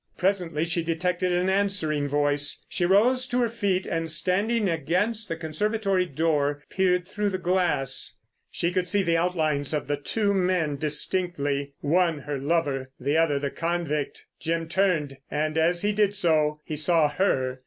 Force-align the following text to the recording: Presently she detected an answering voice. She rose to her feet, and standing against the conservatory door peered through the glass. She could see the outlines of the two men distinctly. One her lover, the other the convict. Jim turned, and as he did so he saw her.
Presently 0.17 0.65
she 0.65 0.81
detected 0.81 1.31
an 1.31 1.47
answering 1.47 2.07
voice. 2.09 2.65
She 2.67 2.87
rose 2.87 3.27
to 3.27 3.39
her 3.39 3.49
feet, 3.49 3.85
and 3.85 4.09
standing 4.09 4.67
against 4.67 5.29
the 5.29 5.35
conservatory 5.35 6.07
door 6.07 6.63
peered 6.71 7.07
through 7.07 7.29
the 7.29 7.37
glass. 7.37 8.15
She 8.49 8.71
could 8.71 8.87
see 8.87 9.03
the 9.03 9.17
outlines 9.17 9.75
of 9.75 9.85
the 9.85 9.97
two 9.97 10.33
men 10.33 10.77
distinctly. 10.77 11.73
One 11.81 12.21
her 12.21 12.39
lover, 12.39 12.89
the 12.99 13.15
other 13.17 13.37
the 13.37 13.51
convict. 13.51 14.25
Jim 14.39 14.67
turned, 14.67 15.17
and 15.29 15.55
as 15.55 15.83
he 15.83 15.91
did 15.91 16.15
so 16.15 16.61
he 16.65 16.75
saw 16.75 17.07
her. 17.07 17.59